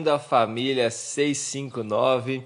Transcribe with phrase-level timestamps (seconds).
[0.00, 2.42] bem-vindo à família 659.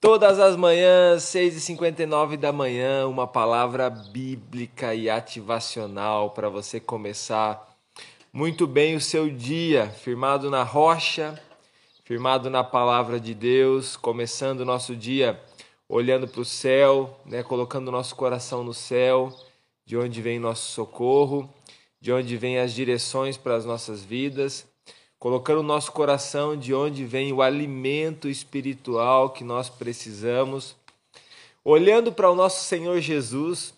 [0.00, 7.64] Todas as manhãs, 6h59 da manhã, uma palavra bíblica e ativacional para você começar
[8.32, 11.40] muito bem o seu dia, firmado na rocha,
[12.04, 15.40] firmado na palavra de Deus, começando o nosso dia
[15.88, 19.32] olhando para o céu, né, colocando nosso coração no céu,
[19.86, 21.48] de onde vem nosso socorro,
[22.00, 24.73] de onde vem as direções para as nossas vidas
[25.24, 30.76] colocando o nosso coração de onde vem o alimento espiritual que nós precisamos,
[31.64, 33.72] olhando para o nosso Senhor Jesus,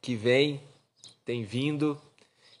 [0.00, 0.62] que vem,
[1.26, 2.00] tem vindo,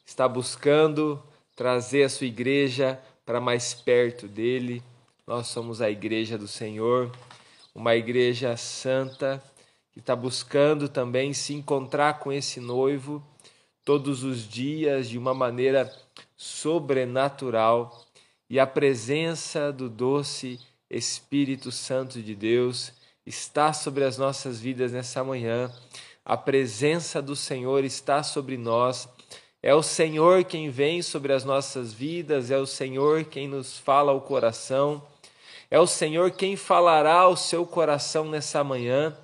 [0.04, 1.22] está buscando
[1.56, 4.82] trazer a sua igreja para mais perto dele.
[5.26, 7.10] Nós somos a igreja do Senhor,
[7.74, 9.42] uma igreja santa
[9.90, 13.22] que está buscando também se encontrar com esse noivo
[13.84, 15.92] todos os dias de uma maneira
[16.36, 18.06] sobrenatural
[18.48, 22.92] e a presença do doce Espírito Santo de Deus
[23.24, 25.72] está sobre as nossas vidas nessa manhã.
[26.24, 29.08] A presença do Senhor está sobre nós.
[29.62, 34.12] É o Senhor quem vem sobre as nossas vidas, é o Senhor quem nos fala
[34.12, 35.02] ao coração.
[35.70, 39.16] É o Senhor quem falará ao seu coração nessa manhã.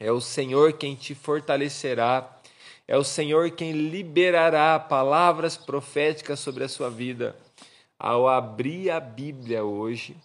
[0.00, 2.35] É o Senhor quem te fortalecerá.
[2.88, 7.34] É o Senhor quem liberará palavras proféticas sobre a sua vida.
[7.98, 10.16] Ao abrir a Bíblia hoje,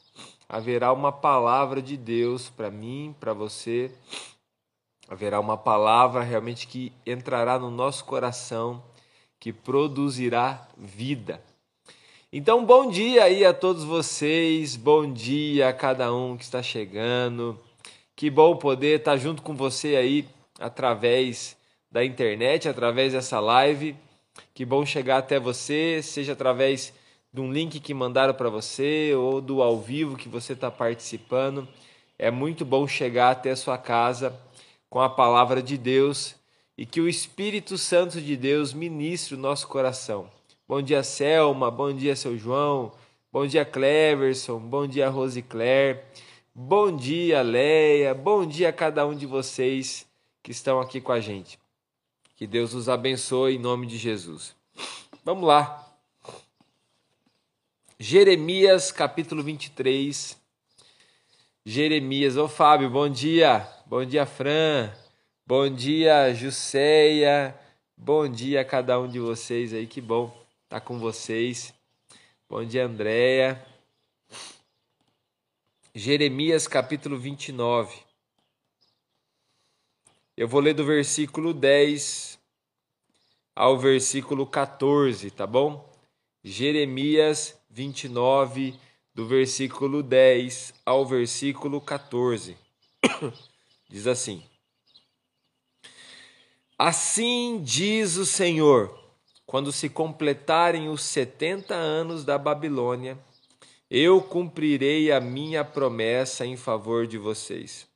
[0.47, 3.91] haverá uma palavra de Deus para mim, para você.
[5.07, 8.83] Haverá uma palavra realmente que entrará no nosso coração,
[9.39, 11.41] que produzirá vida.
[12.31, 17.59] Então, bom dia aí a todos vocês, bom dia a cada um que está chegando.
[18.15, 21.59] Que bom poder estar junto com você aí através
[21.91, 23.95] da internet, através dessa live.
[24.53, 26.93] Que bom chegar até você, seja através
[27.33, 31.67] de um link que mandaram para você ou do ao vivo que você está participando.
[32.17, 34.33] É muito bom chegar até a sua casa
[34.89, 36.35] com a palavra de Deus
[36.77, 40.29] e que o Espírito Santo de Deus ministre o nosso coração.
[40.67, 41.69] Bom dia, Selma.
[41.69, 42.91] Bom dia, seu João.
[43.31, 44.59] Bom dia, Cleverson.
[44.59, 45.99] Bom dia, Rose Claire.
[46.53, 48.13] Bom dia, Leia.
[48.13, 50.05] Bom dia a cada um de vocês
[50.43, 51.60] que estão aqui com a gente.
[52.41, 54.55] Que Deus os abençoe em nome de Jesus.
[55.23, 55.87] Vamos lá.
[57.99, 60.35] Jeremias capítulo 23.
[61.63, 63.59] Jeremias, ô Fábio, bom dia.
[63.85, 64.91] Bom dia, Fran.
[65.45, 67.55] Bom dia, Juseia.
[67.95, 70.25] Bom dia a cada um de vocês aí, que bom
[70.63, 71.71] estar tá com vocês.
[72.49, 73.63] Bom dia, Andréia.
[75.93, 78.10] Jeremias capítulo 29.
[80.41, 82.39] Eu vou ler do versículo 10
[83.55, 85.87] ao versículo 14, tá bom?
[86.43, 88.73] Jeremias 29,
[89.13, 92.57] do versículo 10 ao versículo 14.
[93.87, 94.43] Diz assim:
[96.75, 98.99] Assim diz o Senhor:
[99.45, 103.15] quando se completarem os setenta anos da Babilônia,
[103.91, 107.87] eu cumprirei a minha promessa em favor de vocês,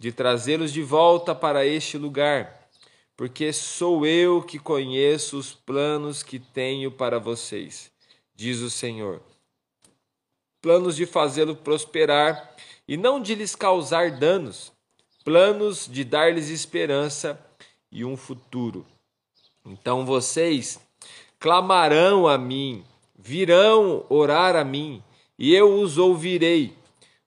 [0.00, 2.70] de trazê-los de volta para este lugar,
[3.14, 7.92] porque sou eu que conheço os planos que tenho para vocês,
[8.34, 9.20] diz o Senhor.
[10.62, 12.56] Planos de fazê-lo prosperar
[12.88, 14.72] e não de lhes causar danos,
[15.22, 17.38] planos de dar-lhes esperança
[17.92, 18.86] e um futuro.
[19.66, 20.80] Então vocês
[21.38, 22.82] clamarão a mim,
[23.18, 25.02] virão orar a mim,
[25.38, 26.79] e eu os ouvirei.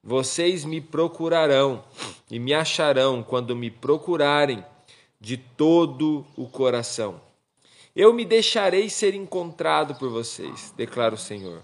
[0.03, 1.81] Vocês me procurarão
[2.29, 4.65] e me acharão quando me procurarem
[5.17, 7.21] de todo o coração.
[7.95, 11.63] Eu me deixarei ser encontrado por vocês, declara o Senhor.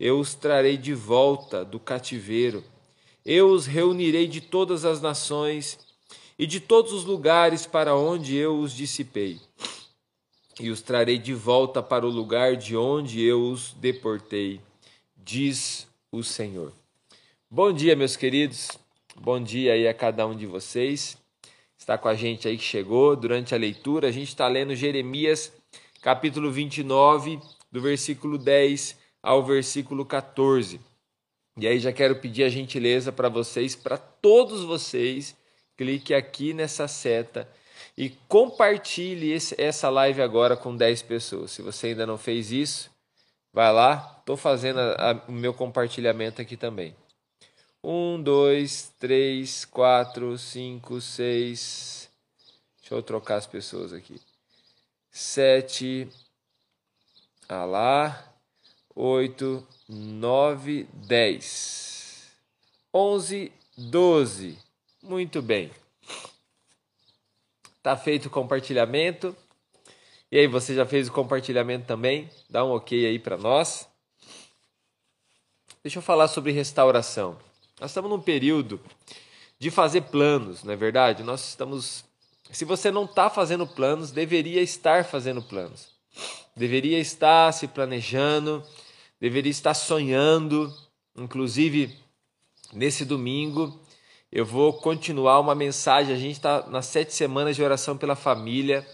[0.00, 2.64] Eu os trarei de volta do cativeiro.
[3.22, 5.78] Eu os reunirei de todas as nações
[6.38, 9.38] e de todos os lugares para onde eu os dissipei.
[10.58, 14.60] E os trarei de volta para o lugar de onde eu os deportei,
[15.16, 16.72] diz o Senhor.
[17.54, 18.68] Bom dia, meus queridos.
[19.14, 21.16] Bom dia aí a cada um de vocês.
[21.78, 24.08] Está com a gente aí que chegou durante a leitura.
[24.08, 25.52] A gente está lendo Jeremias
[26.02, 27.38] capítulo 29,
[27.70, 30.80] do versículo 10 ao versículo 14.
[31.56, 35.36] E aí já quero pedir a gentileza para vocês, para todos vocês,
[35.76, 37.48] clique aqui nessa seta
[37.96, 41.52] e compartilhe esse, essa live agora com 10 pessoas.
[41.52, 42.90] Se você ainda não fez isso,
[43.52, 46.96] vai lá, estou fazendo a, a, o meu compartilhamento aqui também.
[47.86, 52.08] Um, dois, três, quatro, cinco, seis.
[52.80, 54.18] Deixa eu trocar as pessoas aqui
[55.14, 56.08] sete,
[57.48, 58.34] ah lá,
[58.96, 62.32] 8, 9, 10.
[62.92, 64.58] 11, 12.
[65.00, 65.70] Muito bem.
[67.80, 69.36] Tá feito o compartilhamento.
[70.32, 72.28] E aí, você já fez o compartilhamento também?
[72.50, 73.88] Dá um ok aí para nós.
[75.80, 77.38] Deixa eu falar sobre restauração.
[77.80, 78.80] Nós estamos num período
[79.58, 81.22] de fazer planos, não é verdade?
[81.22, 82.04] Nós estamos.
[82.50, 85.88] Se você não está fazendo planos, deveria estar fazendo planos.
[86.56, 88.62] Deveria estar se planejando,
[89.20, 90.72] deveria estar sonhando.
[91.16, 91.96] Inclusive,
[92.72, 93.80] nesse domingo,
[94.30, 96.14] eu vou continuar uma mensagem.
[96.14, 98.86] A gente está nas sete semanas de oração pela família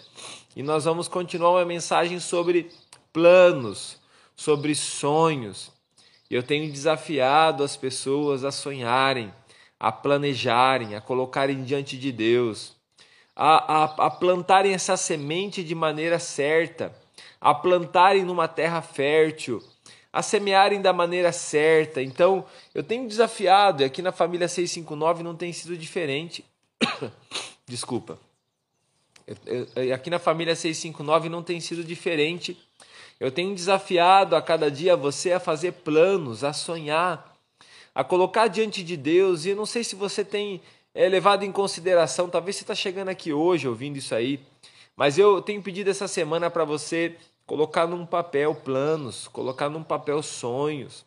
[0.56, 2.70] e nós vamos continuar uma mensagem sobre
[3.12, 3.98] planos,
[4.34, 5.70] sobre sonhos.
[6.30, 9.34] Eu tenho desafiado as pessoas a sonharem,
[9.78, 12.76] a planejarem, a colocarem diante de Deus,
[13.34, 16.94] a, a, a plantarem essa semente de maneira certa,
[17.40, 19.60] a plantarem numa terra fértil,
[20.12, 22.00] a semearem da maneira certa.
[22.00, 22.44] Então,
[22.74, 26.44] eu tenho desafiado, e aqui na família 659 não tem sido diferente.
[27.66, 28.18] Desculpa.
[29.46, 32.56] Eu, eu, aqui na família 659 não tem sido diferente.
[33.20, 37.36] Eu tenho desafiado a cada dia você a fazer planos, a sonhar,
[37.94, 39.44] a colocar diante de Deus.
[39.44, 40.62] E eu não sei se você tem
[40.94, 44.40] é, levado em consideração, talvez você está chegando aqui hoje ouvindo isso aí,
[44.96, 47.14] mas eu tenho pedido essa semana para você
[47.46, 51.04] colocar num papel planos, colocar num papel sonhos,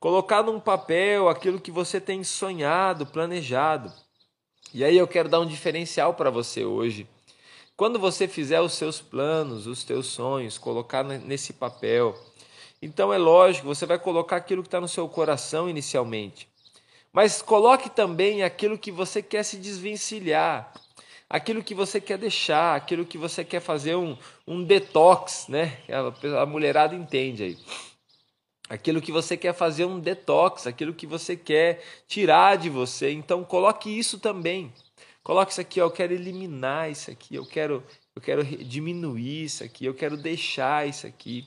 [0.00, 3.92] colocar num papel aquilo que você tem sonhado, planejado.
[4.72, 7.06] E aí eu quero dar um diferencial para você hoje.
[7.76, 12.16] Quando você fizer os seus planos, os teus sonhos, colocar nesse papel,
[12.80, 16.48] então é lógico, você vai colocar aquilo que está no seu coração inicialmente.
[17.12, 20.72] Mas coloque também aquilo que você quer se desvencilhar,
[21.28, 24.16] aquilo que você quer deixar, aquilo que você quer fazer um,
[24.46, 25.78] um detox, né?
[25.88, 27.58] A, a mulherada entende aí.
[28.68, 33.10] Aquilo que você quer fazer um detox, aquilo que você quer tirar de você.
[33.10, 34.72] Então coloque isso também.
[35.24, 37.82] Coloque isso aqui, ó, eu quero eliminar isso aqui, eu quero,
[38.14, 41.46] eu quero diminuir isso aqui, eu quero deixar isso aqui.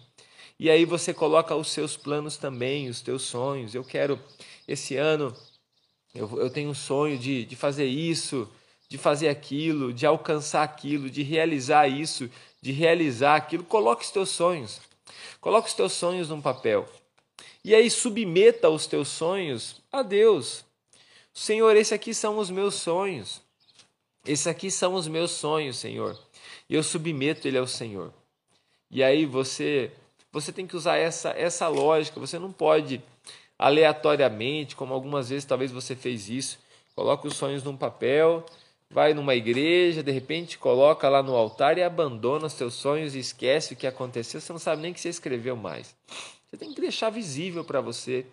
[0.59, 3.75] E aí você coloca os seus planos também, os teus sonhos.
[3.75, 4.19] Eu quero,
[4.67, 5.31] esse ano,
[6.15, 8.49] eu, eu tenho um sonho de, de fazer isso,
[8.89, 12.27] de fazer aquilo, de alcançar aquilo, de realizar isso,
[12.59, 13.63] de realizar aquilo.
[13.63, 14.81] Coloque os teus sonhos.
[15.39, 16.89] Coloque os teus sonhos num papel.
[17.63, 20.65] E aí submeta os teus sonhos a Deus.
[21.31, 23.45] Senhor, esses aqui são os meus sonhos.
[24.27, 26.19] Esses aqui são os meus sonhos, Senhor.
[26.69, 28.13] E eu submeto ele ao Senhor.
[28.91, 29.91] E aí você
[30.31, 32.19] você tem que usar essa essa lógica.
[32.19, 33.01] Você não pode
[33.57, 36.59] aleatoriamente, como algumas vezes talvez você fez isso,
[36.95, 38.45] coloca os sonhos num papel,
[38.89, 43.19] vai numa igreja, de repente coloca lá no altar e abandona os seus sonhos e
[43.19, 45.95] esquece o que aconteceu, você não sabe nem que você escreveu mais.
[46.47, 48.25] Você tem que deixar visível para você.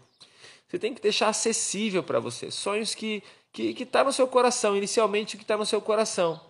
[0.68, 2.50] Você tem que deixar acessível para você.
[2.50, 3.22] Sonhos que
[3.54, 6.40] que está no seu coração, inicialmente o que está no seu coração.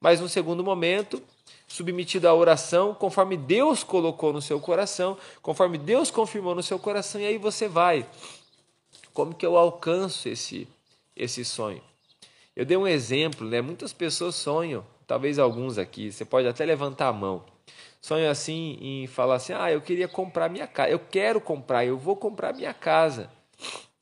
[0.00, 1.20] Mas no segundo momento,
[1.66, 7.20] submetido à oração, conforme Deus colocou no seu coração, conforme Deus confirmou no seu coração,
[7.20, 8.06] e aí você vai.
[9.12, 10.68] Como que eu alcanço esse,
[11.16, 11.82] esse sonho?
[12.54, 13.60] Eu dei um exemplo, né?
[13.60, 17.44] Muitas pessoas sonham, talvez alguns aqui, você pode até levantar a mão.
[18.00, 21.98] Sonham assim em falar assim: ah, eu queria comprar minha casa, eu quero comprar, eu
[21.98, 23.28] vou comprar minha casa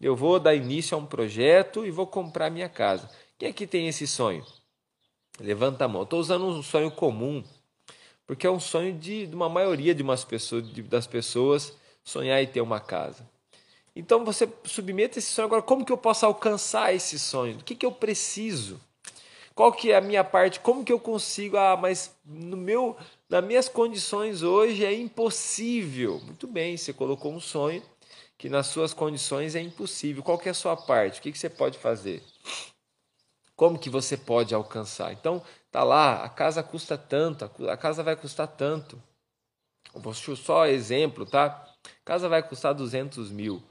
[0.03, 3.09] eu vou dar início a um projeto e vou comprar minha casa.
[3.39, 4.45] Quem aqui tem esse sonho?
[5.41, 6.03] Levanta a mão.
[6.03, 7.45] Estou usando um sonho comum,
[8.27, 12.43] porque é um sonho de, de uma maioria de umas pessoas, de, das pessoas sonhar
[12.43, 13.31] e ter uma casa.
[13.95, 15.63] Então você submete esse sonho agora.
[15.63, 17.59] Como que eu posso alcançar esse sonho?
[17.59, 18.81] O que, que eu preciso?
[19.55, 20.59] Qual que é a minha parte?
[20.59, 21.57] Como que eu consigo?
[21.57, 22.97] Ah, mas no meu,
[23.29, 26.21] nas minhas condições hoje é impossível.
[26.25, 27.83] Muito bem, você colocou um sonho
[28.43, 30.21] que nas suas condições é impossível.
[30.21, 31.21] Qual é a sua parte?
[31.21, 32.21] O que, que você pode fazer?
[33.55, 35.13] Como que você pode alcançar?
[35.13, 39.01] Então, tá lá, a casa custa tanto, a casa vai custar tanto.
[39.95, 41.45] Vou só exemplo, tá?
[41.85, 43.63] A casa vai custar 200 mil.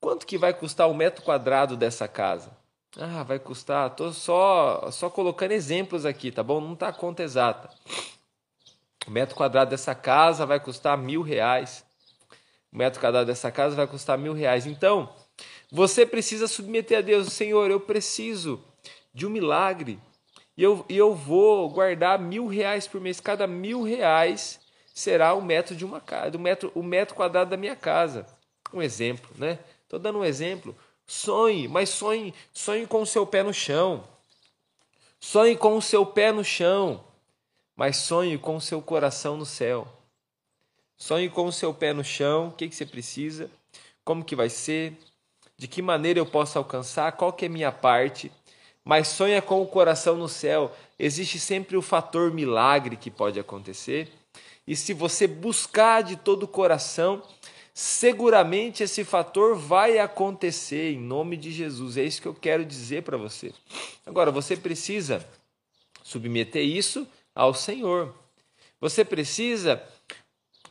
[0.00, 2.50] Quanto que vai custar o metro quadrado dessa casa?
[2.98, 3.90] Ah, vai custar.
[3.90, 6.60] Tô só só colocando exemplos aqui, tá bom?
[6.60, 7.70] Não tá a conta exata.
[9.06, 11.88] O metro quadrado dessa casa vai custar mil reais
[12.72, 14.66] o metro quadrado dessa casa vai custar mil reais.
[14.66, 15.12] Então,
[15.70, 18.62] você precisa submeter a Deus, Senhor, eu preciso
[19.12, 19.98] de um milagre.
[20.56, 23.20] E eu, e eu vou guardar mil reais por mês.
[23.20, 24.60] Cada mil reais
[24.94, 28.26] será o metro de uma casa, o metro, o metro quadrado da minha casa.
[28.72, 29.58] Um exemplo, né?
[29.82, 30.76] Estou dando um exemplo.
[31.06, 34.04] Sonhe, mas sonhe, sonhe com o seu pé no chão.
[35.18, 37.04] Sonhe com o seu pé no chão,
[37.76, 39.88] mas sonhe com o seu coração no céu.
[41.00, 43.50] Sonhe com o seu pé no chão, o que, que você precisa,
[44.04, 44.98] como que vai ser,
[45.56, 48.30] de que maneira eu posso alcançar, qual que é minha parte.
[48.84, 50.70] Mas sonha com o coração no céu.
[50.98, 54.12] Existe sempre o fator milagre que pode acontecer.
[54.66, 57.22] E se você buscar de todo o coração,
[57.72, 61.96] seguramente esse fator vai acontecer em nome de Jesus.
[61.96, 63.54] É isso que eu quero dizer para você.
[64.04, 65.26] Agora, você precisa
[66.02, 68.14] submeter isso ao Senhor.
[68.80, 69.82] Você precisa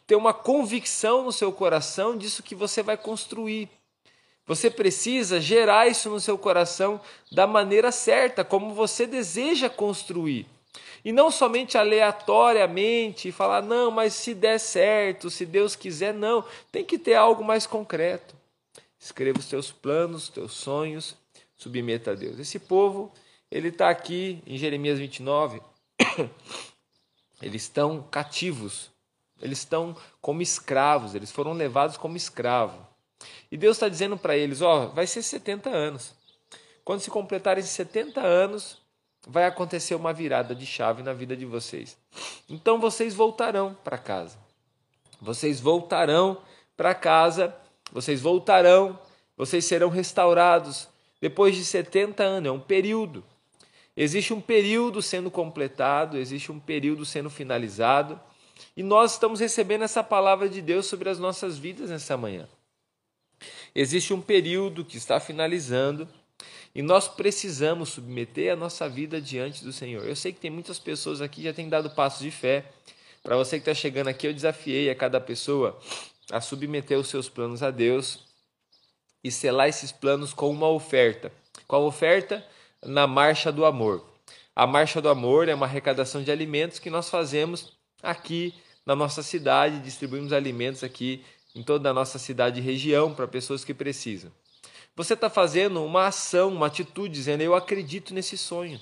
[0.09, 3.69] ter uma convicção no seu coração disso que você vai construir.
[4.47, 6.99] Você precisa gerar isso no seu coração
[7.31, 10.47] da maneira certa, como você deseja construir.
[11.05, 16.43] E não somente aleatoriamente falar, não, mas se der certo, se Deus quiser, não.
[16.71, 18.35] Tem que ter algo mais concreto.
[18.99, 21.15] Escreva os teus planos, os teus sonhos,
[21.55, 22.39] submeta a Deus.
[22.39, 23.13] Esse povo,
[23.51, 25.61] ele está aqui em Jeremias 29,
[27.43, 28.89] eles estão cativos,
[29.41, 32.88] eles estão como escravos, eles foram levados como escravo.
[33.51, 36.13] E Deus está dizendo para eles: ó, vai ser 70 anos.
[36.84, 38.81] Quando se completarem 70 anos,
[39.27, 41.98] vai acontecer uma virada de chave na vida de vocês.
[42.50, 44.38] Então vocês voltarão para casa.
[45.22, 46.41] Vocês voltarão
[46.77, 47.53] para casa,
[47.91, 48.98] vocês voltarão,
[49.36, 50.88] vocês serão restaurados
[51.22, 53.24] depois de 70 anos, é um período.
[53.96, 58.19] Existe um período sendo completado, existe um período sendo finalizado,
[58.75, 62.47] e nós estamos recebendo essa palavra de Deus sobre as nossas vidas nessa manhã.
[63.73, 66.07] Existe um período que está finalizando
[66.73, 70.05] e nós precisamos submeter a nossa vida diante do Senhor.
[70.05, 72.65] Eu sei que tem muitas pessoas aqui que já têm dado passos de fé.
[73.23, 75.79] Para você que está chegando aqui, eu desafiei a cada pessoa
[76.31, 78.25] a submeter os seus planos a Deus
[79.23, 81.31] e selar esses planos com uma oferta.
[81.67, 82.45] Qual oferta?
[82.83, 84.05] Na Marcha do Amor.
[84.55, 88.53] A Marcha do Amor é uma arrecadação de alimentos que nós fazemos aqui
[88.86, 91.24] na nossa cidade, distribuímos alimentos aqui
[91.56, 94.32] em toda a nossa cidade e região para pessoas que precisam.
[94.96, 98.79] Você está fazendo uma ação, uma atitude, dizendo: Eu acredito nesse sonho.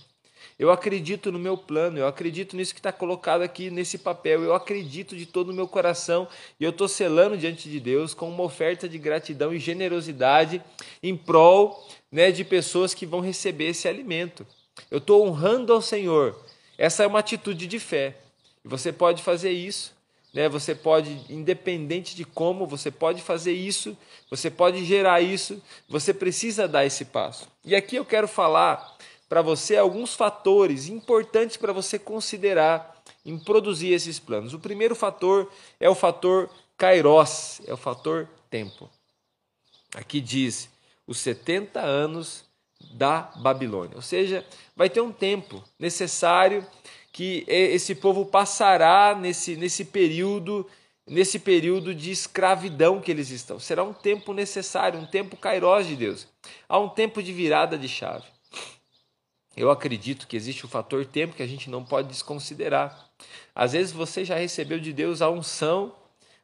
[0.58, 4.56] Eu acredito no meu plano, eu acredito nisso que está colocado aqui nesse papel, eu
[4.56, 6.28] acredito de todo o meu coração
[6.60, 10.60] e eu estou selando diante de Deus com uma oferta de gratidão e generosidade
[11.04, 14.48] em prol né, de pessoas que vão receber esse alimento.
[14.90, 16.36] Eu estou honrando ao Senhor.
[16.76, 18.16] Essa é uma atitude de fé.
[18.68, 19.98] Você pode fazer isso
[20.38, 20.48] né?
[20.50, 23.98] Você pode, independente de como, você pode fazer isso,
[24.30, 25.60] você pode gerar isso,
[25.90, 27.48] você precisa dar esse passo.
[27.66, 28.96] E aqui eu quero falar
[29.28, 34.54] para você alguns fatores importantes para você considerar em produzir esses planos.
[34.54, 38.88] O primeiro fator é o fator kairos, é o fator tempo.
[39.96, 40.70] Aqui diz
[41.08, 42.46] os 70 anos
[42.92, 43.96] da Babilônia.
[43.96, 44.46] Ou seja,
[44.76, 46.64] vai ter um tempo necessário
[47.18, 50.68] que esse povo passará nesse, nesse período
[51.08, 53.60] nesse período de escravidão que eles estão.
[53.60, 56.28] Será um tempo necessário, um tempo kairós de Deus.
[56.70, 58.28] Há um tempo de virada de chave.
[59.56, 63.10] Eu acredito que existe o fator tempo que a gente não pode desconsiderar.
[63.56, 65.96] Às vezes você já recebeu de Deus a unção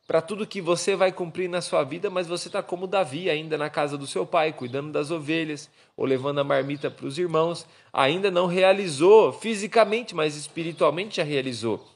[0.06, 3.58] para tudo que você vai cumprir na sua vida, mas você está como Davi, ainda
[3.58, 7.66] na casa do seu pai, cuidando das ovelhas ou levando a marmita para os irmãos.
[7.92, 11.88] Ainda não realizou fisicamente, mas espiritualmente já realizou.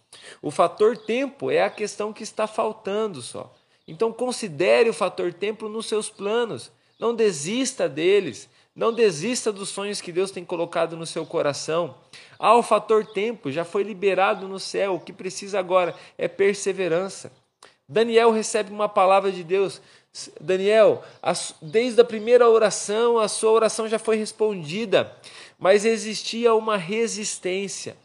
[0.41, 3.53] O fator tempo é a questão que está faltando só.
[3.87, 6.71] Então considere o fator tempo nos seus planos.
[6.99, 8.49] Não desista deles.
[8.75, 11.95] Não desista dos sonhos que Deus tem colocado no seu coração.
[12.37, 14.95] Ah, o fator tempo já foi liberado no céu.
[14.95, 17.31] O que precisa agora é perseverança.
[17.87, 19.81] Daniel recebe uma palavra de Deus.
[20.41, 21.03] Daniel,
[21.61, 25.15] desde a primeira oração, a sua oração já foi respondida,
[25.59, 27.95] mas existia uma resistência,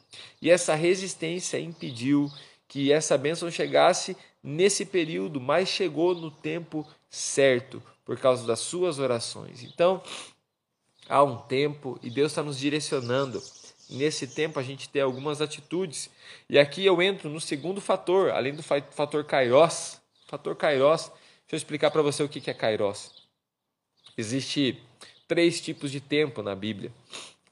[0.41, 2.31] e essa resistência impediu
[2.69, 8.99] que essa bênção chegasse nesse período, mas chegou no tempo certo, por causa das suas
[8.99, 9.63] orações.
[9.63, 10.03] Então,
[11.09, 13.43] há um tempo e Deus está nos direcionando
[13.93, 16.11] nesse tempo a gente ter algumas atitudes.
[16.49, 20.01] E aqui eu entro no segundo fator, além do fator kairos.
[20.27, 23.11] Fator kairos, deixa eu explicar para você o que é kairos.
[24.17, 24.81] Existe
[25.29, 26.93] três tipos de tempo na Bíblia.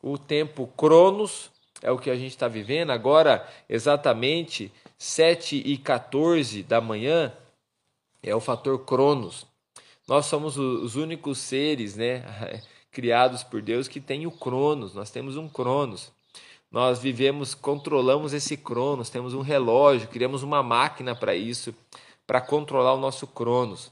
[0.03, 1.51] O tempo cronos
[1.83, 7.33] é o que a gente está vivendo agora, exatamente 7 e 14 da manhã,
[8.23, 9.47] é o fator cronos.
[10.07, 12.25] Nós somos os únicos seres, né,
[12.91, 14.95] criados por Deus que tem o cronos.
[14.95, 16.13] Nós temos um cronos.
[16.71, 21.75] Nós vivemos, controlamos esse cronos, temos um relógio, criamos uma máquina para isso,
[22.27, 23.91] para controlar o nosso cronos.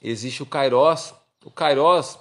[0.00, 1.12] Existe o kairos.
[1.44, 2.18] O kairos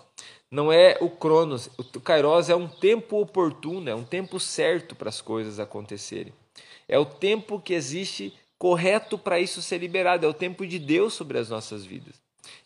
[0.49, 5.09] não é o cronos, o kairos é um tempo oportuno, é um tempo certo para
[5.09, 6.33] as coisas acontecerem.
[6.87, 11.13] É o tempo que existe correto para isso ser liberado, é o tempo de Deus
[11.13, 12.15] sobre as nossas vidas.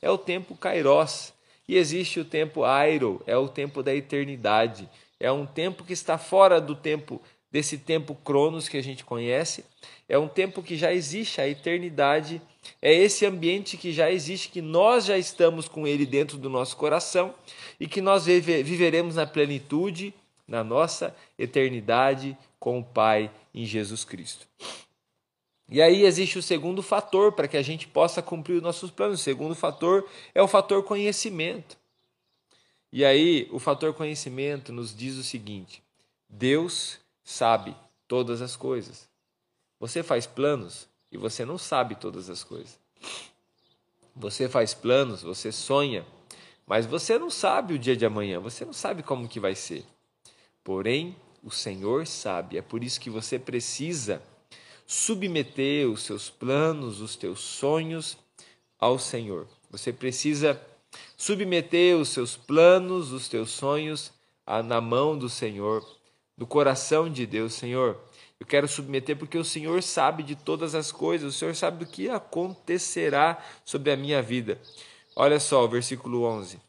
[0.01, 1.33] É o tempo kairos.
[1.67, 4.89] E existe o tempo airo, é o tempo da eternidade.
[5.23, 9.63] É um tempo que está fora do tempo desse tempo cronos que a gente conhece.
[10.09, 12.41] É um tempo que já existe, a eternidade.
[12.81, 16.75] É esse ambiente que já existe, que nós já estamos com ele dentro do nosso
[16.75, 17.33] coração
[17.79, 20.13] e que nós viveremos na plenitude,
[20.45, 24.45] na nossa eternidade com o Pai em Jesus Cristo.
[25.69, 29.21] E aí existe o segundo fator para que a gente possa cumprir os nossos planos.
[29.21, 31.81] O segundo fator é o fator conhecimento.
[32.95, 35.81] E aí o fator conhecimento nos diz o seguinte:
[36.29, 37.75] Deus sabe
[38.07, 39.09] todas as coisas.
[39.79, 42.77] Você faz planos e você não sabe todas as coisas.
[44.15, 46.05] Você faz planos, você sonha,
[46.67, 49.83] mas você não sabe o dia de amanhã, você não sabe como que vai ser.
[50.63, 52.59] Porém, o Senhor sabe.
[52.59, 54.21] É por isso que você precisa
[54.85, 58.15] submeter os seus planos, os teus sonhos
[58.77, 59.47] ao Senhor.
[59.71, 60.61] Você precisa
[61.17, 64.11] submeter os seus planos, os teus sonhos
[64.65, 65.85] na mão do Senhor,
[66.37, 67.97] no coração de Deus, Senhor.
[68.39, 71.89] Eu quero submeter porque o Senhor sabe de todas as coisas, o Senhor sabe do
[71.89, 74.59] que acontecerá sobre a minha vida.
[75.15, 76.59] Olha só o versículo 11.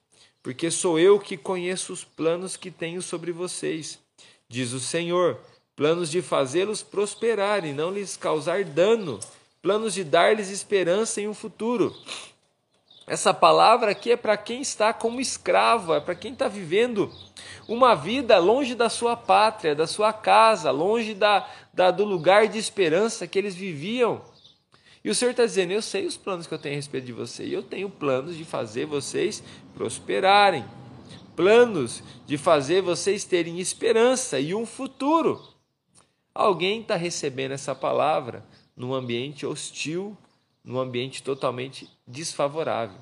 [0.43, 3.99] Porque sou eu que conheço os planos que tenho sobre vocês,
[4.49, 5.41] diz o Senhor
[5.77, 9.19] planos de fazê-los prosperar e não lhes causar dano,
[9.61, 11.95] planos de dar-lhes esperança em um futuro.
[13.07, 17.13] Essa palavra aqui é para quem está como escravo, é para quem está vivendo
[17.69, 22.59] uma vida longe da sua pátria, da sua casa, longe da, da, do lugar de
[22.59, 24.23] esperança que eles viviam.
[25.05, 27.13] E o Senhor está dizendo: Eu sei os planos que eu tenho a respeito de
[27.13, 29.43] você, e eu tenho planos de fazer vocês
[29.75, 30.65] prosperarem,
[31.37, 35.43] planos de fazer vocês terem esperança e um futuro.
[36.35, 38.45] Alguém está recebendo essa palavra
[38.75, 40.17] num ambiente hostil,
[40.65, 42.99] num ambiente totalmente desfavorável.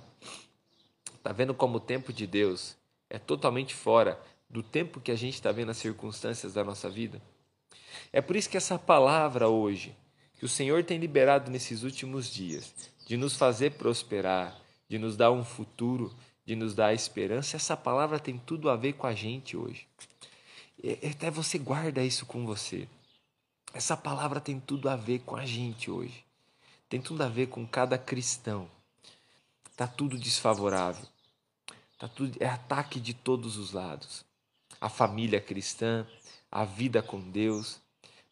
[1.14, 2.76] Está vendo como o tempo de Deus
[3.08, 7.20] é totalmente fora do tempo que a gente está vendo as circunstâncias da nossa vida?
[8.12, 9.96] É por isso que essa palavra hoje,
[10.38, 12.74] que o Senhor tem liberado nesses últimos dias,
[13.06, 18.18] de nos fazer prosperar, de nos dar um futuro, de nos dar esperança, essa palavra
[18.18, 19.86] tem tudo a ver com a gente hoje.
[21.08, 22.88] Até você guarda isso com você.
[23.72, 26.24] Essa palavra tem tudo a ver com a gente hoje.
[26.88, 28.68] Tem tudo a ver com cada cristão.
[29.76, 31.06] Tá tudo desfavorável.
[31.98, 34.24] Tá tudo é ataque de todos os lados.
[34.80, 36.06] A família cristã,
[36.50, 37.80] a vida com Deus,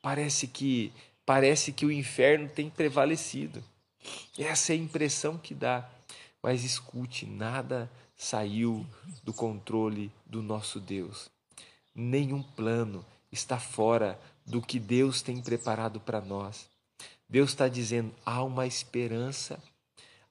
[0.03, 0.93] parece que
[1.25, 3.63] parece que o inferno tem prevalecido.
[4.39, 5.89] Essa é a impressão que dá.
[6.43, 8.87] Mas escute, nada saiu
[9.23, 11.31] do controle do nosso Deus.
[11.95, 16.69] Nenhum plano está fora do que Deus tem preparado para nós.
[17.29, 19.63] Deus está dizendo: há uma esperança,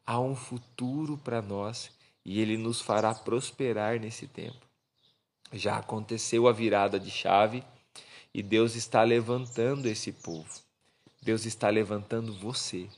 [0.10, 1.92] há um futuro para nós
[2.26, 4.58] e Ele nos fará prosperar nesse tempo.
[5.54, 7.64] Já aconteceu a virada de chave
[8.34, 10.50] e Deus está levantando esse povo.
[11.22, 12.90] Deus está levantando você.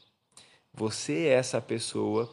[0.74, 2.32] Você é essa pessoa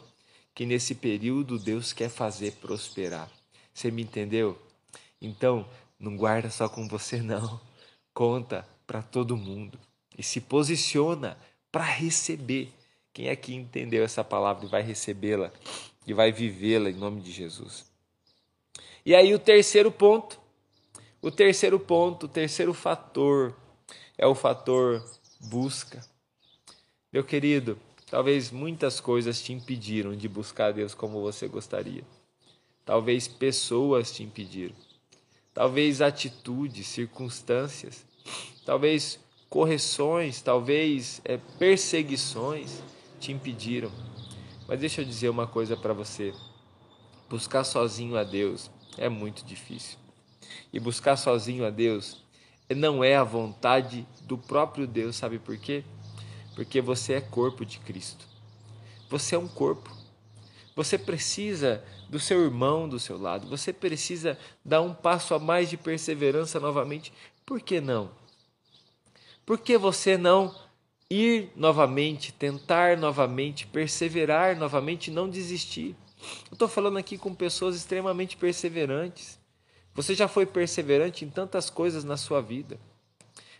[0.55, 3.29] que nesse período Deus quer fazer prosperar.
[3.75, 4.57] Você me entendeu?
[5.21, 7.61] Então, não guarda só com você, não
[8.15, 9.77] conta para todo mundo
[10.17, 11.37] e se posiciona
[11.73, 12.73] para receber.
[13.19, 15.51] Quem aqui entendeu essa palavra e vai recebê-la
[16.07, 17.85] e vai vivê-la em nome de Jesus?
[19.05, 20.39] E aí o terceiro ponto,
[21.21, 23.57] o terceiro ponto, o terceiro fator
[24.17, 25.05] é o fator
[25.41, 26.01] busca.
[27.13, 27.77] Meu querido,
[28.09, 32.05] talvez muitas coisas te impediram de buscar Deus como você gostaria.
[32.85, 34.77] Talvez pessoas te impediram.
[35.53, 38.07] Talvez atitudes, circunstâncias
[38.65, 42.81] talvez correções, talvez é, perseguições
[43.19, 43.91] te impediram.
[44.67, 46.33] Mas deixa eu dizer uma coisa para você:
[47.29, 49.99] buscar sozinho a Deus é muito difícil.
[50.73, 52.23] E buscar sozinho a Deus
[52.75, 55.85] não é a vontade do próprio Deus, sabe por quê?
[56.55, 58.27] Porque você é corpo de Cristo.
[59.09, 59.97] Você é um corpo.
[60.75, 63.47] Você precisa do seu irmão do seu lado.
[63.49, 67.13] Você precisa dar um passo a mais de perseverança novamente.
[67.45, 68.11] Por que não?
[69.45, 70.55] Por que você não
[71.11, 75.97] ir novamente, tentar novamente, perseverar novamente, não desistir?
[76.51, 79.39] Eu estou falando aqui com pessoas extremamente perseverantes.
[79.95, 82.79] Você já foi perseverante em tantas coisas na sua vida,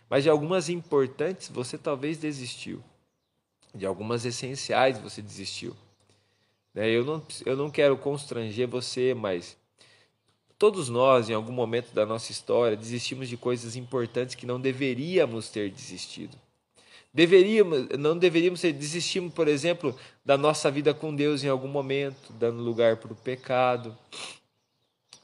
[0.09, 2.83] mas de algumas importantes você talvez desistiu,
[3.73, 5.75] de algumas essenciais você desistiu.
[6.73, 9.57] Né, eu não, eu não quero constranger você, mas
[10.59, 15.47] Todos nós, em algum momento da nossa história, desistimos de coisas importantes que não deveríamos
[15.47, 16.37] ter desistido.
[17.13, 22.61] Deveríamos, não deveríamos desistir, por exemplo, da nossa vida com Deus em algum momento, dando
[22.61, 23.97] lugar para o pecado,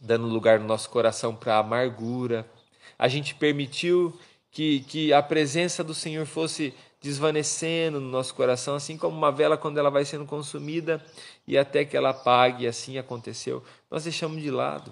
[0.01, 2.49] dando lugar no nosso coração para a amargura.
[2.97, 4.17] A gente permitiu
[4.49, 9.57] que, que a presença do Senhor fosse desvanecendo no nosso coração, assim como uma vela
[9.57, 11.05] quando ela vai sendo consumida
[11.47, 13.63] e até que ela apague, assim aconteceu.
[13.91, 14.91] Nós deixamos de lado.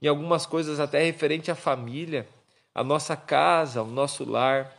[0.00, 2.28] Em algumas coisas até referente à família,
[2.72, 4.72] à nossa casa, ao nosso lar.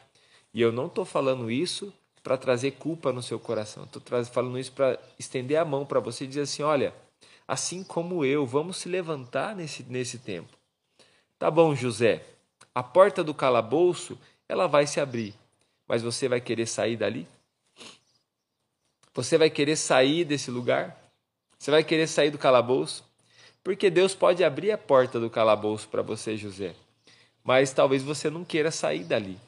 [0.54, 3.84] E eu não estou falando isso para trazer culpa no seu coração.
[3.84, 6.94] Estou falando isso para estender a mão para você e dizer assim: olha,
[7.48, 10.58] assim como eu, vamos se levantar nesse, nesse tempo.
[11.38, 12.24] Tá bom, José,
[12.74, 15.34] a porta do calabouço ela vai se abrir
[15.90, 17.28] mas você vai querer sair dali?
[19.12, 20.96] Você vai querer sair desse lugar?
[21.58, 23.04] Você vai querer sair do calabouço?
[23.64, 26.76] Porque Deus pode abrir a porta do calabouço para você, José,
[27.44, 29.40] mas talvez você não queira sair dali.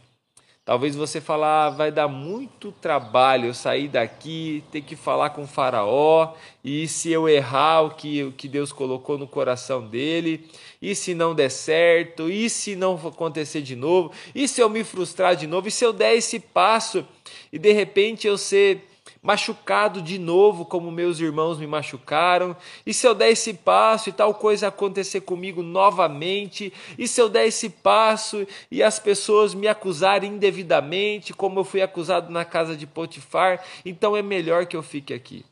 [0.71, 5.43] Talvez você falar, ah, vai dar muito trabalho eu sair daqui, ter que falar com
[5.43, 10.47] o faraó, e se eu errar o que, o que Deus colocou no coração dele,
[10.81, 14.81] e se não der certo, e se não acontecer de novo, e se eu me
[14.85, 17.05] frustrar de novo, e se eu der esse passo?
[17.51, 18.90] E de repente eu ser
[19.21, 22.55] machucado de novo, como meus irmãos me machucaram,
[22.85, 27.29] e se eu der esse passo e tal coisa acontecer comigo novamente, e se eu
[27.29, 32.75] der esse passo e as pessoas me acusarem indevidamente, como eu fui acusado na casa
[32.75, 35.45] de Potifar, então é melhor que eu fique aqui.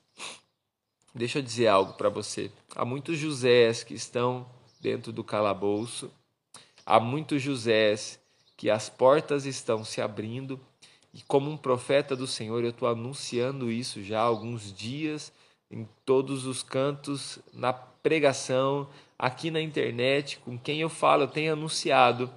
[1.13, 2.51] Deixa eu dizer algo para você.
[2.75, 4.47] Há muitos Josés que estão
[4.81, 6.11] dentro do calabouço,
[6.85, 8.19] há muitos Josés
[8.57, 10.59] que as portas estão se abrindo
[11.13, 15.31] e como um profeta do Senhor, eu estou anunciando isso já há alguns dias,
[15.71, 21.53] em todos os cantos, na pregação, aqui na internet, com quem eu falo, eu tenho
[21.53, 22.29] anunciado.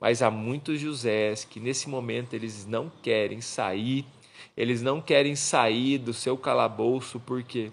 [0.00, 4.04] Mas há muitos Josés que nesse momento eles não querem sair,
[4.56, 7.70] eles não querem sair do seu calabouço, por quê?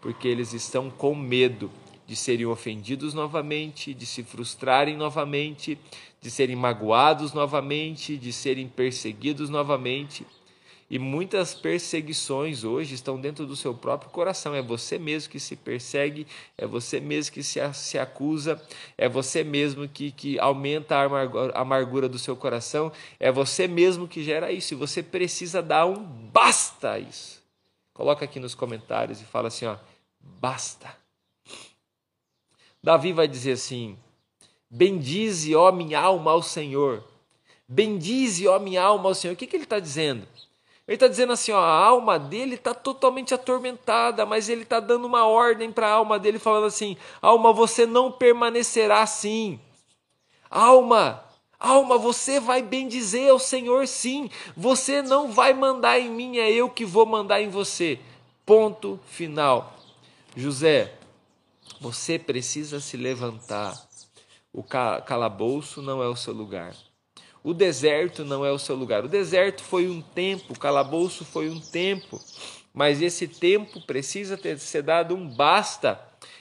[0.00, 1.70] Porque eles estão com medo
[2.08, 5.78] de serem ofendidos novamente, de se frustrarem novamente,
[6.22, 10.26] de serem magoados novamente, de serem perseguidos novamente.
[10.90, 14.54] E muitas perseguições hoje estão dentro do seu próprio coração.
[14.54, 18.58] É você mesmo que se persegue, é você mesmo que se, se acusa,
[18.96, 22.90] é você mesmo que, que aumenta a amargura, a amargura do seu coração,
[23.20, 24.72] é você mesmo que gera isso.
[24.72, 27.42] E você precisa dar um basta a isso.
[27.92, 29.76] Coloca aqui nos comentários e fala assim: ó,
[30.40, 30.97] basta.
[32.82, 33.98] Davi vai dizer assim:
[34.70, 37.02] Bendize, ó minha alma, ao Senhor.
[37.68, 39.34] Bendize, ó minha alma, ao Senhor.
[39.34, 40.26] O que, que ele está dizendo?
[40.88, 45.06] Ele está dizendo assim: ó, a alma dele está totalmente atormentada, mas ele está dando
[45.06, 49.60] uma ordem para a alma dele, falando assim: alma, você não permanecerá assim.
[50.50, 51.22] Alma,
[51.60, 54.30] alma, você vai bendizer ao Senhor, sim.
[54.56, 57.98] Você não vai mandar em mim, é eu que vou mandar em você.
[58.46, 59.74] Ponto final.
[60.34, 60.97] José,
[61.80, 63.74] você precisa se levantar.
[64.52, 66.74] O calabouço não é o seu lugar.
[67.42, 69.04] O deserto não é o seu lugar.
[69.04, 72.20] O deserto foi um tempo, o calabouço foi um tempo,
[72.74, 76.00] mas esse tempo precisa ter ser dado um basta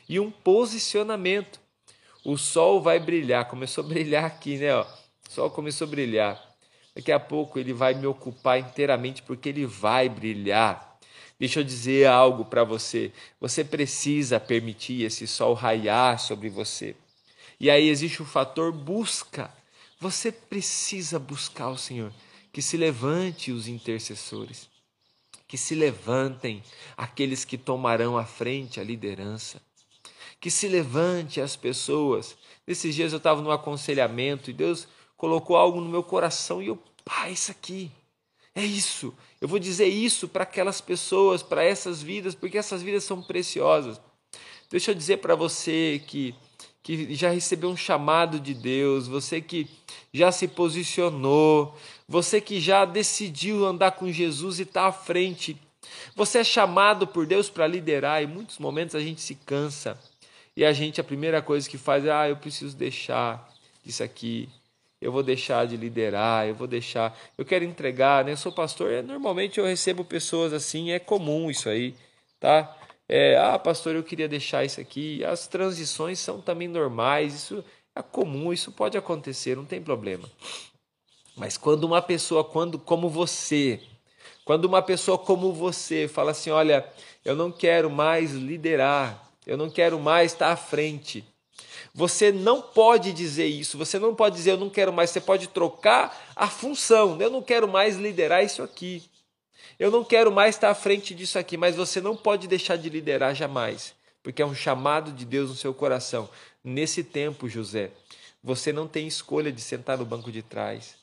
[0.10, 1.60] e um posicionamento.
[2.26, 4.76] O sol vai brilhar, começou a brilhar aqui, né?
[4.76, 4.86] O
[5.30, 6.44] sol começou a brilhar.
[6.96, 10.87] Daqui a pouco ele vai me ocupar inteiramente porque ele vai brilhar.
[11.40, 13.12] Deixa eu dizer algo para você.
[13.40, 16.96] Você precisa permitir esse sol raiar sobre você.
[17.60, 19.54] E aí existe o fator busca.
[20.00, 22.12] Você precisa buscar o Senhor.
[22.52, 24.68] Que se levante os intercessores.
[25.48, 26.64] Que se levantem
[26.96, 29.62] aqueles que tomarão à frente a liderança.
[30.40, 32.36] Que se levante as pessoas.
[32.66, 36.78] Nesses dias eu estava no aconselhamento e Deus colocou algo no meu coração e eu,
[37.06, 37.92] pá, isso aqui.
[38.58, 39.14] É isso.
[39.40, 44.02] Eu vou dizer isso para aquelas pessoas, para essas vidas, porque essas vidas são preciosas.
[44.68, 46.34] Deixa eu dizer para você que,
[46.82, 49.70] que já recebeu um chamado de Deus, você que
[50.12, 55.56] já se posicionou, você que já decidiu andar com Jesus e está à frente.
[56.16, 60.00] Você é chamado por Deus para liderar e muitos momentos a gente se cansa.
[60.56, 63.54] E a gente, a primeira coisa que faz é: ah, eu preciso deixar
[63.86, 64.50] isso aqui,
[65.02, 68.32] eu vou deixar de liderar, eu vou deixar, eu quero entregar, né?
[68.32, 71.96] Eu sou pastor, é, normalmente eu recebo pessoas assim, é comum isso aí,
[72.40, 72.76] tá?
[73.08, 75.24] É, ah, pastor, eu queria deixar isso aqui.
[75.24, 77.64] As transições são também normais, isso
[77.96, 80.30] é comum, isso pode acontecer, não tem problema.
[81.36, 83.80] Mas quando uma pessoa, quando como você,
[84.44, 86.86] quando uma pessoa como você fala assim, olha,
[87.24, 91.24] eu não quero mais liderar, eu não quero mais estar à frente,
[91.94, 95.48] Você não pode dizer isso, você não pode dizer eu não quero mais, você pode
[95.48, 97.20] trocar a função.
[97.20, 99.04] Eu não quero mais liderar isso aqui.
[99.80, 102.90] Eu não quero mais estar à frente disso aqui, mas você não pode deixar de
[102.90, 103.94] liderar jamais,
[104.24, 106.30] porque é um chamado de Deus no seu coração.
[106.64, 107.92] Nesse tempo, José,
[108.44, 110.96] você não tem escolha de sentar no banco de trás.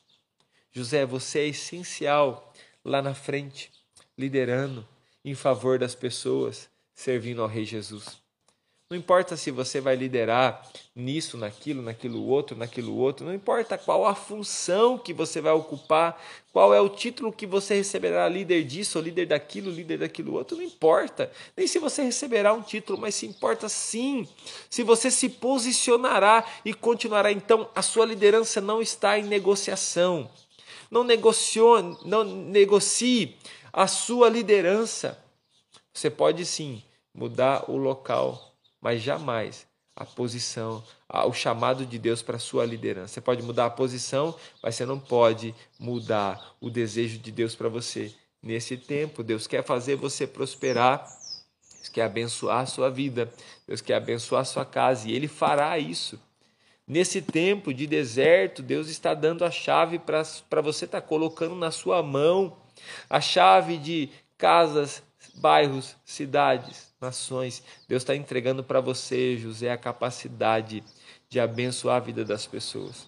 [0.73, 3.71] José, você é essencial lá na frente,
[4.17, 4.85] liderando
[5.23, 8.24] em favor das pessoas, servindo ao Rei Jesus.
[8.87, 10.61] Não importa se você vai liderar
[10.95, 16.21] nisso, naquilo, naquilo outro, naquilo outro, não importa qual a função que você vai ocupar,
[16.53, 20.63] qual é o título que você receberá, líder disso, líder daquilo, líder daquilo outro, não
[20.63, 21.31] importa.
[21.57, 24.27] Nem se você receberá um título, mas se importa sim
[24.69, 27.31] se você se posicionará e continuará.
[27.31, 30.29] Então, a sua liderança não está em negociação.
[30.91, 33.35] Não negociou, não negocie
[33.73, 35.17] a sua liderança.
[35.91, 36.83] Você pode sim
[37.15, 38.54] mudar o local
[38.85, 43.15] mas jamais a posição, o chamado de Deus para a sua liderança.
[43.15, 47.67] Você pode mudar a posição, mas você não pode mudar o desejo de Deus para
[47.67, 48.13] você.
[48.43, 51.03] Nesse tempo, Deus quer fazer você prosperar,
[51.77, 53.33] Deus quer abençoar a sua vida,
[53.67, 56.19] Deus quer abençoar a sua casa, e Ele fará isso.
[56.87, 61.71] Nesse tempo de deserto, Deus está dando a chave para você estar tá colocando na
[61.71, 62.55] sua mão
[63.09, 65.01] a chave de casas,
[65.33, 67.63] bairros, cidades, nações.
[67.87, 70.83] Deus está entregando para você, José, a capacidade
[71.29, 73.07] de abençoar a vida das pessoas.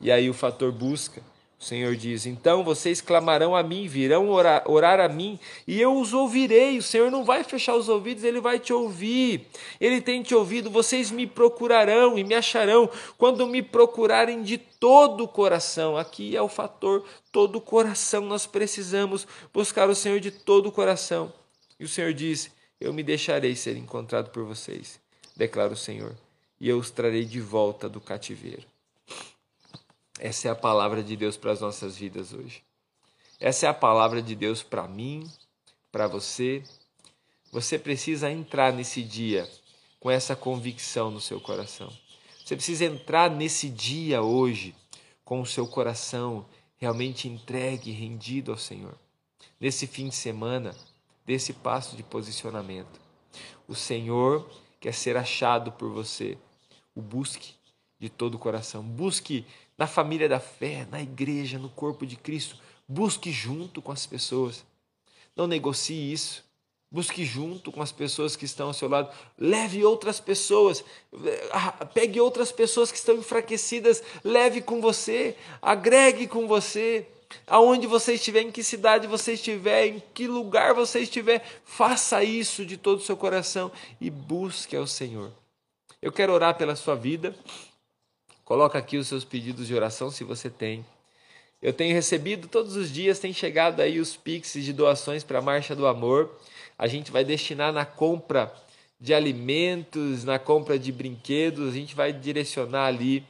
[0.00, 1.22] E aí o fator busca.
[1.58, 5.98] O Senhor diz: Então vocês clamarão a mim, virão orar, orar, a mim, e eu
[5.98, 6.76] os ouvirei.
[6.76, 9.48] O Senhor não vai fechar os ouvidos, ele vai te ouvir.
[9.80, 10.68] Ele tem te ouvido.
[10.68, 15.96] Vocês me procurarão e me acharão quando me procurarem de todo o coração.
[15.96, 18.26] Aqui é o fator todo o coração.
[18.26, 21.32] Nós precisamos buscar o Senhor de todo o coração.
[21.80, 25.00] E o Senhor diz: Eu me deixarei ser encontrado por vocês,
[25.34, 26.14] declara o Senhor,
[26.60, 28.66] e eu os trarei de volta do cativeiro.
[30.18, 32.62] Essa é a palavra de Deus para as nossas vidas hoje.
[33.38, 35.30] Essa é a palavra de Deus para mim,
[35.92, 36.62] para você.
[37.52, 39.48] Você precisa entrar nesse dia
[40.00, 41.92] com essa convicção no seu coração.
[42.44, 44.74] Você precisa entrar nesse dia hoje
[45.24, 46.46] com o seu coração
[46.78, 48.96] realmente entregue, rendido ao Senhor.
[49.58, 50.74] Nesse fim de semana,
[51.26, 53.00] desse passo de posicionamento.
[53.66, 54.48] O Senhor
[54.80, 56.38] quer ser achado por você.
[56.94, 57.54] O busque
[57.98, 58.82] de todo o coração.
[58.82, 59.44] Busque
[59.76, 62.56] na família da fé, na igreja, no corpo de Cristo.
[62.88, 64.64] Busque junto com as pessoas.
[65.34, 66.44] Não negocie isso.
[66.88, 69.12] Busque junto com as pessoas que estão ao seu lado.
[69.36, 70.84] Leve outras pessoas.
[71.50, 74.02] Ah, pegue outras pessoas que estão enfraquecidas.
[74.22, 75.36] Leve com você.
[75.60, 77.06] Agregue com você
[77.46, 82.64] aonde você estiver, em que cidade você estiver, em que lugar você estiver, faça isso
[82.64, 85.32] de todo o seu coração e busque ao Senhor.
[86.00, 87.34] Eu quero orar pela sua vida.
[88.44, 90.84] Coloca aqui os seus pedidos de oração se você tem.
[91.60, 95.42] Eu tenho recebido todos os dias, tem chegado aí os pixies de doações para a
[95.42, 96.30] Marcha do Amor.
[96.78, 98.52] A gente vai destinar na compra
[99.00, 103.24] de alimentos, na compra de brinquedos, a gente vai direcionar ali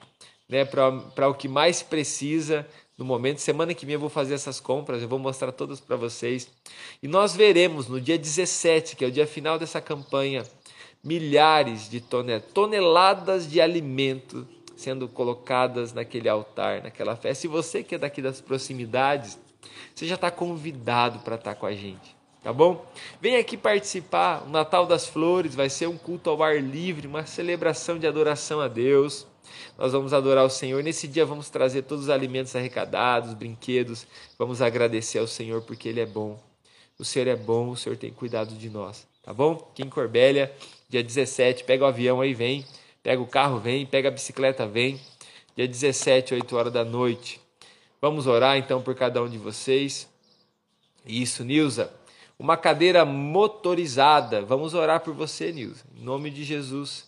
[0.49, 3.39] né, para o que mais precisa no momento.
[3.39, 6.49] Semana que vem eu vou fazer essas compras, eu vou mostrar todas para vocês.
[7.03, 10.45] E nós veremos no dia 17, que é o dia final dessa campanha,
[11.03, 12.03] milhares de
[12.53, 17.41] toneladas de alimento sendo colocadas naquele altar, naquela festa.
[17.41, 19.39] Se você que é daqui das proximidades,
[19.95, 22.85] você já está convidado para estar tá com a gente, tá bom?
[23.21, 24.45] Vem aqui participar.
[24.47, 28.61] O Natal das Flores vai ser um culto ao ar livre, uma celebração de adoração
[28.61, 29.27] a Deus.
[29.79, 30.83] Nós vamos adorar o Senhor.
[30.83, 34.07] Nesse dia vamos trazer todos os alimentos arrecadados, brinquedos.
[34.39, 36.39] Vamos agradecer ao Senhor porque Ele é bom.
[36.99, 39.07] O Senhor é bom, o Senhor tem cuidado de nós.
[39.23, 39.53] Tá bom?
[39.71, 40.55] Aqui em Corbélia,
[40.89, 42.65] dia 17, pega o avião aí, vem.
[43.03, 43.85] Pega o carro, vem.
[43.85, 44.99] Pega a bicicleta, vem.
[45.55, 47.41] Dia 17, 8 horas da noite.
[48.01, 50.09] Vamos orar então por cada um de vocês.
[51.05, 51.93] Isso, Nilza.
[52.39, 54.43] Uma cadeira motorizada.
[54.43, 55.85] Vamos orar por você, Nilza.
[55.97, 57.07] Em nome de Jesus.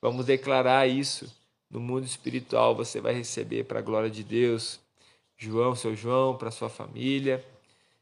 [0.00, 1.37] Vamos declarar isso
[1.70, 4.80] no mundo espiritual você vai receber para a glória de Deus.
[5.36, 7.44] João, seu João, para sua família.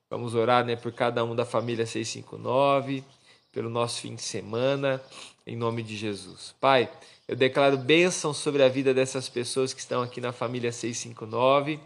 [0.09, 3.03] Vamos orar né, por cada um da família 659,
[3.51, 5.03] pelo nosso fim de semana,
[5.45, 6.55] em nome de Jesus.
[6.61, 6.89] Pai,
[7.27, 11.81] eu declaro bênção sobre a vida dessas pessoas que estão aqui na família 659,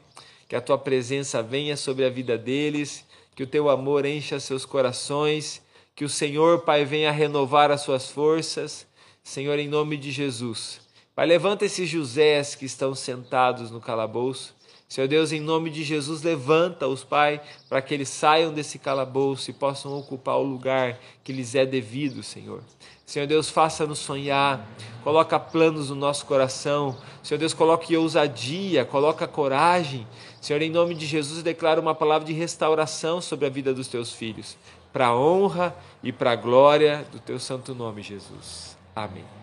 [0.46, 4.66] que a tua presença venha sobre a vida deles, que o teu amor encha seus
[4.66, 5.62] corações,
[5.96, 8.86] que o Senhor, Pai, venha renovar as suas forças.
[9.24, 10.89] Senhor, em nome de Jesus
[11.20, 14.54] Pai, levanta esses Josés que estão sentados no calabouço.
[14.88, 19.52] Senhor Deus, em nome de Jesus, levanta-os, Pai, para que eles saiam desse calabouço e
[19.52, 22.62] possam ocupar o lugar que lhes é devido, Senhor.
[23.04, 24.66] Senhor Deus, faça-nos sonhar,
[25.04, 26.96] coloca planos no nosso coração.
[27.22, 30.06] Senhor Deus, coloque ousadia, coloca coragem.
[30.40, 34.10] Senhor, em nome de Jesus, declaro uma palavra de restauração sobre a vida dos teus
[34.10, 34.56] filhos,
[34.90, 38.74] para a honra e para a glória do teu santo nome, Jesus.
[38.96, 39.39] Amém.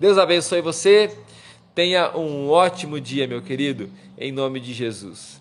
[0.00, 1.14] Deus abençoe você.
[1.74, 5.39] Tenha um ótimo dia, meu querido, em nome de Jesus.